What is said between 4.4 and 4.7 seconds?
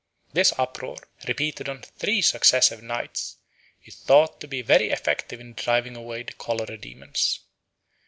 to be